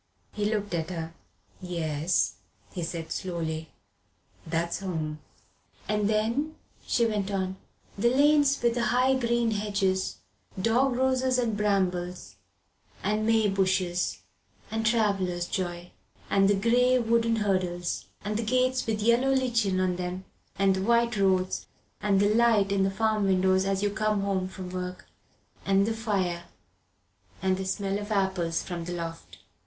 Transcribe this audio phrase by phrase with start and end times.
[0.31, 1.13] He looked at her.
[1.61, 2.33] "Yes,"
[2.71, 3.69] he said slowly,
[4.47, 5.19] "that's home."
[5.87, 6.55] "And then,"
[6.87, 7.57] she went on,
[7.99, 10.17] "the lanes with the high green hedges,
[10.59, 12.37] dog roses and brambles
[13.03, 14.21] and may bushes
[14.71, 15.91] and traveller's joy
[16.31, 20.25] and the grey wooden hurdles, and the gates with yellow lichen on them,
[20.57, 21.67] and the white roads
[22.01, 25.05] and the light in the farm windows as you come home from work
[25.63, 26.45] and the fire
[27.39, 29.37] and the smell of apples from the loft."